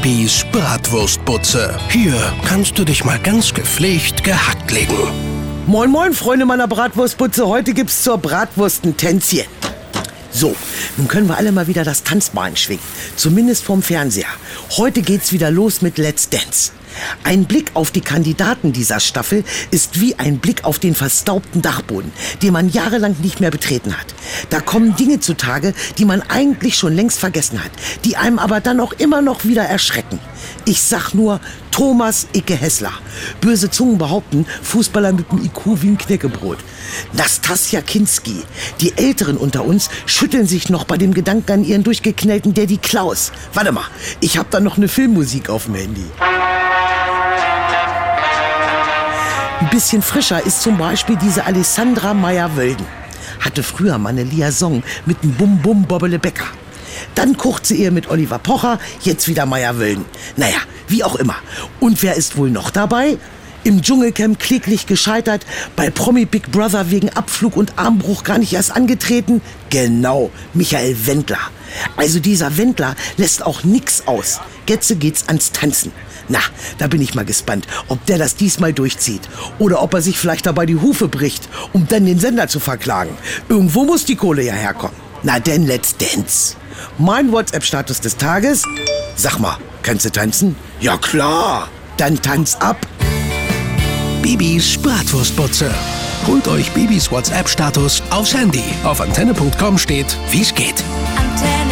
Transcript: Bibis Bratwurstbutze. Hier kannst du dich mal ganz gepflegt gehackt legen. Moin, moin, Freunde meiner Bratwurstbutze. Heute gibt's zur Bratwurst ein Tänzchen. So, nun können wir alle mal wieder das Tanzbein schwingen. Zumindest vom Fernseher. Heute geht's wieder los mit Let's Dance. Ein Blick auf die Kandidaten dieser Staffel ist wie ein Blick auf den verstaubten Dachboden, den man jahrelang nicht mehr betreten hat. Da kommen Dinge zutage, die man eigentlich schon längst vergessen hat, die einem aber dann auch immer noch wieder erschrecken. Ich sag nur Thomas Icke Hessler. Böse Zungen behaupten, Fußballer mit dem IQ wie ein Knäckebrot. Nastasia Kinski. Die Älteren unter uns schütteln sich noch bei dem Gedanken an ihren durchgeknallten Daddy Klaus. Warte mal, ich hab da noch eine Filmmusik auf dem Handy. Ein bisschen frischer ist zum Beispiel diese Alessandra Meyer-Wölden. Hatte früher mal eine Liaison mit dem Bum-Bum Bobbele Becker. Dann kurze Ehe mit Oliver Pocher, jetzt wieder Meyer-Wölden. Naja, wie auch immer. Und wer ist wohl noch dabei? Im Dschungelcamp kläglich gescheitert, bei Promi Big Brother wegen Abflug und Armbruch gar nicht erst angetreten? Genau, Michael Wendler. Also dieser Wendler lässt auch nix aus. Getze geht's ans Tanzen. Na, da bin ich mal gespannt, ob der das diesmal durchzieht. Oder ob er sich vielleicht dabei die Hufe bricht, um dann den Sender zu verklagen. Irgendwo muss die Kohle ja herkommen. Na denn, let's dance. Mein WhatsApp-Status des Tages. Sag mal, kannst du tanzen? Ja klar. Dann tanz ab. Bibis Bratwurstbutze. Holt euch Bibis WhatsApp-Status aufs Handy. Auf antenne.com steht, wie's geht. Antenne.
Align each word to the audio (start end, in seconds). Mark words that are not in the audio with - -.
Bibis 0.00 0.44
Bratwurstbutze. 0.52 1.76
Hier 1.90 2.14
kannst 2.46 2.78
du 2.78 2.84
dich 2.84 3.04
mal 3.04 3.18
ganz 3.18 3.52
gepflegt 3.52 4.22
gehackt 4.22 4.70
legen. 4.70 4.96
Moin, 5.66 5.90
moin, 5.90 6.12
Freunde 6.12 6.46
meiner 6.46 6.68
Bratwurstbutze. 6.68 7.48
Heute 7.48 7.74
gibt's 7.74 8.04
zur 8.04 8.16
Bratwurst 8.16 8.84
ein 8.84 8.96
Tänzchen. 8.96 9.46
So, 10.30 10.54
nun 10.98 11.08
können 11.08 11.28
wir 11.28 11.36
alle 11.36 11.52
mal 11.52 11.68
wieder 11.68 11.84
das 11.84 12.02
Tanzbein 12.02 12.56
schwingen. 12.56 12.82
Zumindest 13.16 13.64
vom 13.64 13.82
Fernseher. 13.82 14.26
Heute 14.76 15.00
geht's 15.00 15.32
wieder 15.32 15.50
los 15.50 15.80
mit 15.80 15.96
Let's 15.96 16.28
Dance. 16.28 16.72
Ein 17.22 17.44
Blick 17.44 17.70
auf 17.74 17.92
die 17.92 18.00
Kandidaten 18.00 18.72
dieser 18.72 18.98
Staffel 18.98 19.44
ist 19.70 20.00
wie 20.00 20.18
ein 20.18 20.38
Blick 20.38 20.64
auf 20.64 20.80
den 20.80 20.96
verstaubten 20.96 21.62
Dachboden, 21.62 22.12
den 22.42 22.52
man 22.52 22.68
jahrelang 22.68 23.14
nicht 23.22 23.40
mehr 23.40 23.52
betreten 23.52 23.96
hat. 23.96 24.06
Da 24.50 24.60
kommen 24.60 24.96
Dinge 24.96 25.20
zutage, 25.20 25.74
die 25.98 26.04
man 26.04 26.22
eigentlich 26.22 26.76
schon 26.76 26.94
längst 26.94 27.20
vergessen 27.20 27.62
hat, 27.62 27.70
die 28.04 28.16
einem 28.16 28.40
aber 28.40 28.60
dann 28.60 28.80
auch 28.80 28.92
immer 28.94 29.22
noch 29.22 29.44
wieder 29.44 29.62
erschrecken. 29.62 30.18
Ich 30.64 30.82
sag 30.82 31.14
nur 31.14 31.40
Thomas 31.70 32.26
Icke 32.32 32.54
Hessler. 32.54 32.92
Böse 33.40 33.70
Zungen 33.70 33.98
behaupten, 33.98 34.46
Fußballer 34.62 35.12
mit 35.12 35.30
dem 35.30 35.44
IQ 35.44 35.82
wie 35.82 35.88
ein 35.88 35.98
Knäckebrot. 35.98 36.58
Nastasia 37.12 37.80
Kinski. 37.80 38.42
Die 38.80 38.96
Älteren 38.96 39.36
unter 39.36 39.64
uns 39.64 39.88
schütteln 40.06 40.46
sich 40.46 40.68
noch 40.68 40.84
bei 40.84 40.96
dem 40.96 41.14
Gedanken 41.14 41.52
an 41.52 41.64
ihren 41.64 41.84
durchgeknallten 41.84 42.54
Daddy 42.54 42.78
Klaus. 42.78 43.32
Warte 43.54 43.72
mal, 43.72 43.84
ich 44.20 44.38
hab 44.38 44.50
da 44.50 44.60
noch 44.60 44.76
eine 44.76 44.88
Filmmusik 44.88 45.50
auf 45.50 45.66
dem 45.66 45.74
Handy. 45.76 46.04
Ein 49.60 49.70
bisschen 49.70 50.02
frischer 50.02 50.44
ist 50.44 50.62
zum 50.62 50.78
Beispiel 50.78 51.16
diese 51.16 51.44
Alessandra 51.44 52.14
Meyer-Wölden. 52.14 52.86
Hatte 53.40 53.62
früher 53.62 53.98
mal 53.98 54.10
eine 54.10 54.24
Liaison 54.24 54.82
mit 55.04 55.22
dem 55.22 55.32
Bum-Bum 55.32 55.84
Bobbele 55.84 56.18
Becker. 56.18 56.46
Dann 57.14 57.36
kurze 57.36 57.74
Ehe 57.74 57.90
mit 57.90 58.10
Oliver 58.10 58.38
Pocher, 58.38 58.78
jetzt 59.02 59.28
wieder 59.28 59.46
Meyer-Wölden. 59.46 60.04
Naja, 60.36 60.58
wie 60.88 61.04
auch 61.04 61.16
immer. 61.16 61.36
Und 61.80 62.02
wer 62.02 62.14
ist 62.14 62.36
wohl 62.36 62.50
noch 62.50 62.70
dabei? 62.70 63.18
Im 63.64 63.82
Dschungelcamp 63.82 64.38
kläglich 64.38 64.86
gescheitert, 64.86 65.44
bei 65.76 65.90
Promi 65.90 66.24
Big 66.24 66.50
Brother 66.52 66.90
wegen 66.90 67.10
Abflug 67.10 67.56
und 67.56 67.76
Armbruch 67.76 68.22
gar 68.22 68.38
nicht 68.38 68.52
erst 68.52 68.70
angetreten? 68.70 69.42
Genau, 69.68 70.30
Michael 70.54 70.96
Wendler. 71.06 71.40
Also 71.96 72.20
dieser 72.20 72.56
Wendler 72.56 72.94
lässt 73.16 73.44
auch 73.44 73.64
nix 73.64 74.06
aus. 74.06 74.40
Getze 74.66 74.96
geht's 74.96 75.28
ans 75.28 75.52
Tanzen. 75.52 75.92
Na, 76.28 76.38
da 76.78 76.86
bin 76.86 77.00
ich 77.00 77.14
mal 77.14 77.24
gespannt, 77.24 77.66
ob 77.88 78.04
der 78.06 78.18
das 78.18 78.36
diesmal 78.36 78.72
durchzieht. 78.72 79.22
Oder 79.58 79.82
ob 79.82 79.94
er 79.94 80.02
sich 80.02 80.18
vielleicht 80.18 80.46
dabei 80.46 80.66
die 80.66 80.76
Hufe 80.76 81.08
bricht, 81.08 81.48
um 81.72 81.88
dann 81.88 82.06
den 82.06 82.20
Sender 82.20 82.48
zu 82.48 82.60
verklagen. 82.60 83.16
Irgendwo 83.48 83.84
muss 83.84 84.04
die 84.04 84.16
Kohle 84.16 84.42
ja 84.42 84.54
herkommen. 84.54 85.07
Na 85.22 85.38
denn, 85.40 85.66
let's 85.66 85.96
dance. 85.96 86.56
Mein 86.98 87.32
WhatsApp-Status 87.32 88.00
des 88.00 88.16
Tages. 88.16 88.62
Sag 89.16 89.38
mal, 89.38 89.56
kannst 89.82 90.04
du 90.04 90.10
tanzen? 90.10 90.56
Ja 90.80 90.96
klar. 90.96 91.68
Dann 91.96 92.20
tanz 92.22 92.54
ab. 92.56 92.76
Bibis 94.22 94.78
Bratwurstbutze. 94.78 95.70
Holt 96.26 96.46
euch 96.46 96.70
Bibis 96.72 97.10
WhatsApp-Status 97.10 98.02
aufs 98.10 98.34
Handy. 98.34 98.64
Auf 98.84 99.00
antenne.com 99.00 99.78
steht, 99.78 100.16
wie's 100.30 100.54
geht. 100.54 100.84
Antenne. 101.16 101.67